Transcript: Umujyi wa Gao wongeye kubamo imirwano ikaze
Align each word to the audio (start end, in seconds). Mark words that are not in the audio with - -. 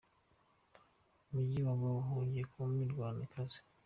Umujyi 1.27 1.59
wa 1.67 1.75
Gao 1.79 1.99
wongeye 2.11 2.45
kubamo 2.49 2.73
imirwano 2.77 3.19
ikaze 3.27 3.57